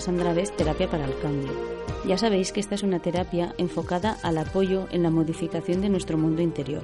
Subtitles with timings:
[0.00, 1.52] Sandra Bes Terapia para el Cambio.
[2.06, 6.18] Ya sabéis que esta es una terapia enfocada al apoyo en la modificación de nuestro
[6.18, 6.82] mundo interior.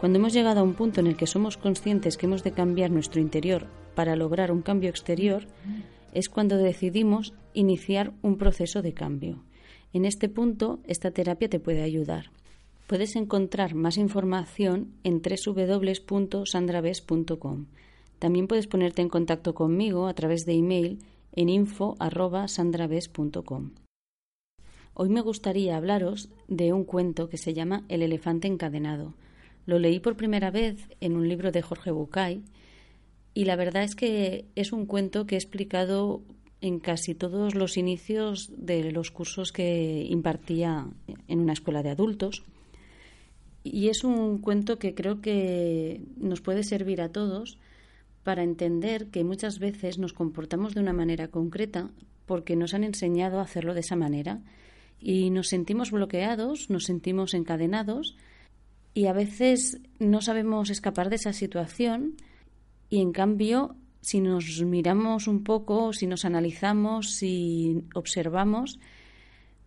[0.00, 2.90] Cuando hemos llegado a un punto en el que somos conscientes que hemos de cambiar
[2.90, 5.46] nuestro interior para lograr un cambio exterior,
[6.12, 9.42] es cuando decidimos iniciar un proceso de cambio.
[9.92, 12.30] En este punto, esta terapia te puede ayudar.
[12.86, 17.66] Puedes encontrar más información en www.sandraves.com.
[18.18, 20.98] También puedes ponerte en contacto conmigo a través de email
[21.38, 23.70] en info@sandraves.com.
[24.94, 29.14] Hoy me gustaría hablaros de un cuento que se llama El elefante encadenado.
[29.64, 32.42] Lo leí por primera vez en un libro de Jorge Bucay
[33.34, 36.22] y la verdad es que es un cuento que he explicado
[36.60, 40.88] en casi todos los inicios de los cursos que impartía
[41.28, 42.42] en una escuela de adultos.
[43.62, 47.58] Y es un cuento que creo que nos puede servir a todos
[48.22, 51.90] para entender que muchas veces nos comportamos de una manera concreta
[52.26, 54.40] porque nos han enseñado a hacerlo de esa manera
[55.00, 58.16] y nos sentimos bloqueados, nos sentimos encadenados
[58.94, 62.16] y a veces no sabemos escapar de esa situación
[62.90, 68.78] y en cambio si nos miramos un poco, si nos analizamos, si observamos,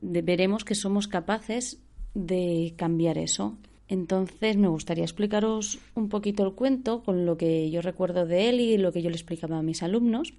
[0.00, 1.80] veremos que somos capaces
[2.14, 3.58] de cambiar eso.
[3.90, 8.60] Entonces me gustaría explicaros un poquito el cuento con lo que yo recuerdo de él
[8.60, 10.32] y lo que yo le explicaba a mis alumnos.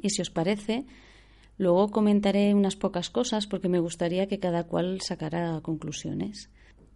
[0.00, 0.86] Y si os parece,
[1.56, 6.50] luego comentaré unas pocas cosas porque me gustaría que cada cual sacara conclusiones.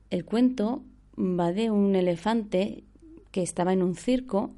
[0.09, 0.85] El cuento
[1.19, 2.85] va de un elefante
[3.33, 4.55] que estaba en un circo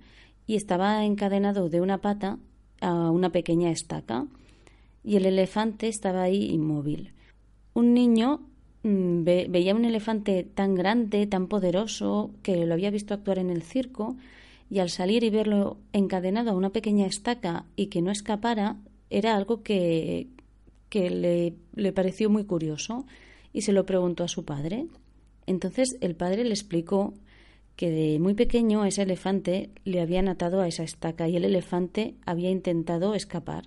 [0.46, 2.38] y estaba encadenado de una pata
[2.82, 4.26] a una pequeña estaca
[5.02, 7.14] y el elefante estaba ahí inmóvil.
[7.72, 8.42] Un niño
[8.84, 13.62] mm, veía un elefante tan grande, tan poderoso, que lo había visto actuar en el
[13.62, 14.16] circo
[14.70, 18.76] y al salir y verlo encadenado a una pequeña estaca y que no escapara,
[19.10, 20.28] era algo que,
[20.88, 23.06] que le, le pareció muy curioso
[23.52, 24.86] y se lo preguntó a su padre.
[25.46, 27.14] Entonces el padre le explicó
[27.76, 32.14] que de muy pequeño ese elefante le habían atado a esa estaca y el elefante
[32.24, 33.64] había intentado escapar.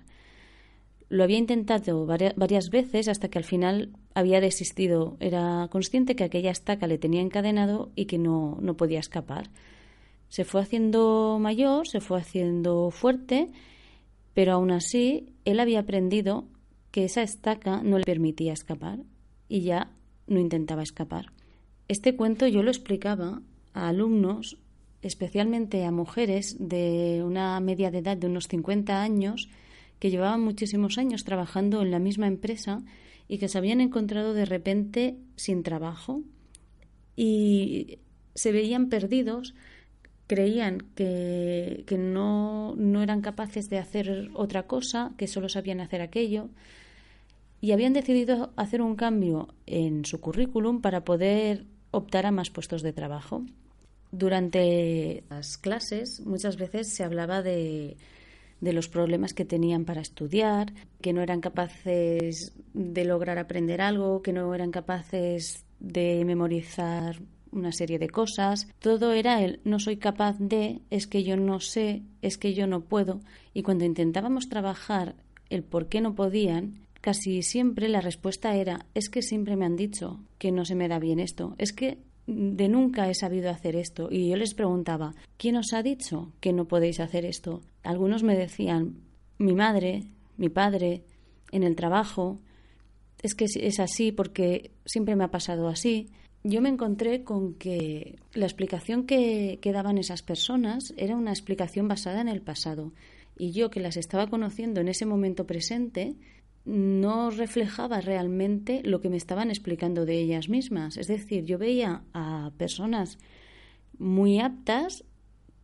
[1.08, 5.16] Lo había intentado varias veces hasta que al final había desistido.
[5.20, 9.50] Era consciente que aquella estaca le tenía encadenado y que no, no podía escapar.
[10.28, 13.48] Se fue haciendo mayor, se fue haciendo fuerte,
[14.34, 16.46] pero aún así él había aprendido
[16.90, 18.98] que esa estaca no le permitía escapar
[19.48, 19.92] y ya
[20.26, 21.32] no intentaba escapar.
[21.86, 23.40] Este cuento yo lo explicaba
[23.72, 24.58] a alumnos,
[25.00, 29.48] especialmente a mujeres de una media de edad de unos 50 años,
[30.00, 32.82] que llevaban muchísimos años trabajando en la misma empresa
[33.28, 36.22] y que se habían encontrado de repente sin trabajo
[37.14, 37.98] y
[38.34, 39.54] se veían perdidos,
[40.26, 46.00] creían que, que no, no eran capaces de hacer otra cosa, que solo sabían hacer
[46.00, 46.48] aquello
[47.60, 52.82] y habían decidido hacer un cambio en su currículum para poder optar a más puestos
[52.82, 53.44] de trabajo.
[54.12, 57.96] Durante las clases muchas veces se hablaba de,
[58.60, 64.22] de los problemas que tenían para estudiar, que no eran capaces de lograr aprender algo,
[64.22, 67.20] que no eran capaces de memorizar
[67.52, 68.68] una serie de cosas.
[68.78, 72.66] Todo era el no soy capaz de, es que yo no sé, es que yo
[72.66, 73.20] no puedo.
[73.54, 75.14] Y cuando intentábamos trabajar
[75.50, 79.76] el por qué no podían, casi siempre la respuesta era es que siempre me han
[79.76, 83.74] dicho que no se me da bien esto, es que de nunca he sabido hacer
[83.74, 84.08] esto.
[84.10, 87.62] Y yo les preguntaba, ¿quién os ha dicho que no podéis hacer esto?
[87.82, 88.98] Algunos me decían,
[89.38, 90.04] mi madre,
[90.36, 91.04] mi padre,
[91.50, 92.38] en el trabajo,
[93.22, 96.10] es que es así porque siempre me ha pasado así.
[96.44, 101.88] Yo me encontré con que la explicación que, que daban esas personas era una explicación
[101.88, 102.92] basada en el pasado.
[103.38, 106.14] Y yo que las estaba conociendo en ese momento presente,
[106.68, 110.98] no reflejaba realmente lo que me estaban explicando de ellas mismas.
[110.98, 113.18] Es decir, yo veía a personas
[113.96, 115.04] muy aptas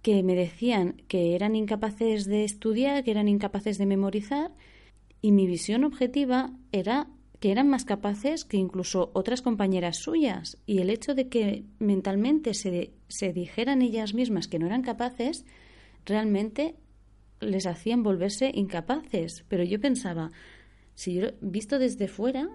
[0.00, 4.52] que me decían que eran incapaces de estudiar, que eran incapaces de memorizar,
[5.20, 7.08] y mi visión objetiva era
[7.38, 10.56] que eran más capaces que incluso otras compañeras suyas.
[10.64, 15.44] Y el hecho de que mentalmente se, se dijeran ellas mismas que no eran capaces,
[16.06, 16.76] realmente
[17.40, 19.44] les hacían volverse incapaces.
[19.48, 20.32] Pero yo pensaba,
[20.94, 22.48] si yo visto desde fuera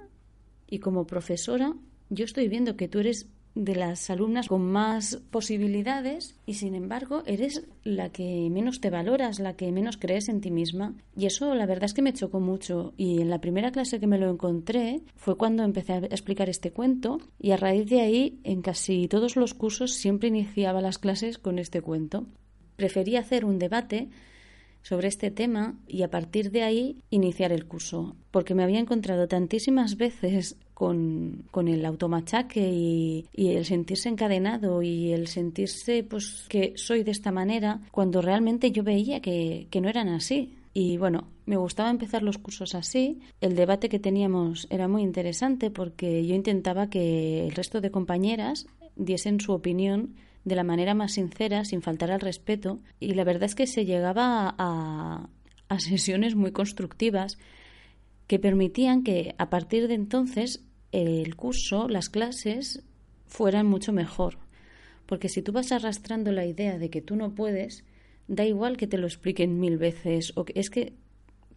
[0.67, 1.75] y como profesora,
[2.09, 7.23] yo estoy viendo que tú eres de las alumnas con más posibilidades y sin embargo
[7.25, 10.95] eres la que menos te valoras, la que menos crees en ti misma.
[11.15, 14.07] Y eso la verdad es que me chocó mucho y en la primera clase que
[14.07, 18.39] me lo encontré fue cuando empecé a explicar este cuento y a raíz de ahí
[18.43, 22.27] en casi todos los cursos siempre iniciaba las clases con este cuento.
[22.75, 24.09] Preferí hacer un debate
[24.81, 29.27] sobre este tema y a partir de ahí iniciar el curso, porque me había encontrado
[29.27, 36.73] tantísimas veces con, con el automachaque y, el sentirse encadenado y el sentirse pues que
[36.75, 40.55] soy de esta manera, cuando realmente yo veía que, que no eran así.
[40.73, 43.19] Y bueno, me gustaba empezar los cursos así.
[43.41, 48.67] El debate que teníamos era muy interesante porque yo intentaba que el resto de compañeras
[48.95, 50.15] diesen su opinión
[50.45, 53.85] de la manera más sincera, sin faltar al respeto, y la verdad es que se
[53.85, 55.29] llegaba a,
[55.67, 57.37] a sesiones muy constructivas
[58.27, 62.83] que permitían que a partir de entonces el curso, las clases,
[63.27, 64.37] fueran mucho mejor.
[65.05, 67.83] Porque si tú vas arrastrando la idea de que tú no puedes,
[68.27, 70.93] da igual que te lo expliquen mil veces o que es que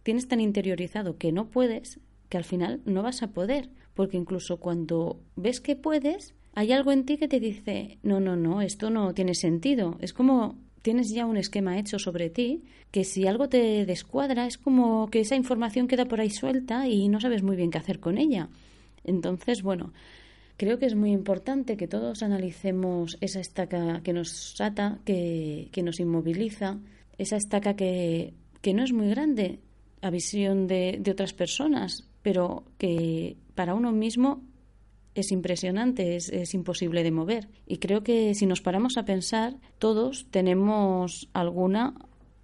[0.01, 3.69] tienes tan interiorizado que no puedes que al final no vas a poder.
[3.93, 8.35] Porque incluso cuando ves que puedes, hay algo en ti que te dice, no, no,
[8.35, 9.97] no, esto no tiene sentido.
[9.99, 14.57] Es como tienes ya un esquema hecho sobre ti que si algo te descuadra es
[14.57, 17.99] como que esa información queda por ahí suelta y no sabes muy bien qué hacer
[17.99, 18.49] con ella.
[19.03, 19.93] Entonces, bueno,
[20.57, 25.81] creo que es muy importante que todos analicemos esa estaca que nos ata, que, que
[25.81, 26.77] nos inmoviliza,
[27.17, 29.59] esa estaca que, que no es muy grande
[30.01, 34.43] a visión de, de otras personas, pero que para uno mismo
[35.15, 37.47] es impresionante, es, imposible de mover.
[37.67, 41.93] Y creo que si nos paramos a pensar, todos tenemos alguna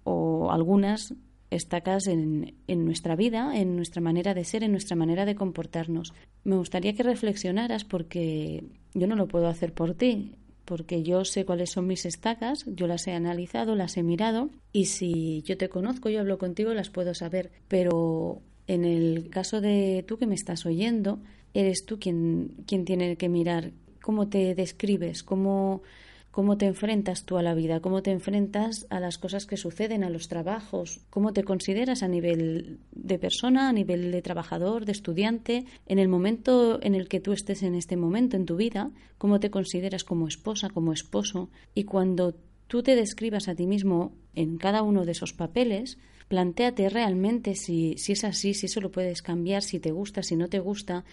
[0.04, 1.14] o algunas
[1.50, 6.14] estacas en, en, nuestra vida, en nuestra manera de ser, en nuestra manera de comportarnos.
[6.44, 8.64] Me gustaría que reflexionaras porque
[8.94, 12.86] yo no lo puedo hacer por ti, porque yo sé cuáles son mis estacas, yo
[12.86, 16.90] las he analizado, las he mirado y si yo te conozco, yo hablo contigo, las
[16.90, 17.50] puedo saber.
[17.66, 18.40] Pero
[18.70, 21.18] en el caso de tú que me estás oyendo,
[21.54, 25.82] eres tú quien, quien tiene que mirar cómo te describes, cómo,
[26.30, 30.04] cómo te enfrentas tú a la vida, cómo te enfrentas a las cosas que suceden,
[30.04, 34.92] a los trabajos, cómo te consideras a nivel de persona, a nivel de trabajador, de
[34.92, 38.92] estudiante, en el momento en el que tú estés en este momento en tu vida,
[39.18, 42.36] cómo te consideras como esposa, como esposo, y cuando
[42.68, 45.98] tú te describas a ti mismo en cada uno de esos papeles,
[46.30, 50.36] plantéate realmente si, si es así, si eso lo puedes cambiar, si te gusta, si
[50.36, 51.04] no te gusta,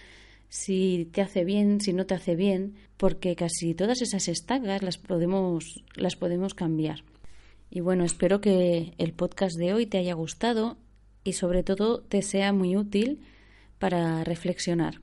[0.48, 5.00] si te hace bien, si no te hace bien, porque casi todas esas estacas las
[5.00, 7.04] podemos, las podemos cambiar.
[7.72, 10.78] Y bueno, espero que el podcast de hoy te haya gustado
[11.24, 13.22] y sobre todo te sea muy útil
[13.80, 15.02] para reflexionar.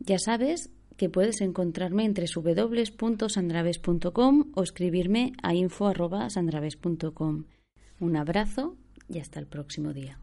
[0.00, 7.44] Ya sabes que puedes encontrarme entre www.sandraves.com o escribirme a info.sandraves.com.
[8.00, 8.76] Un abrazo
[9.08, 10.18] y hasta el próximo día.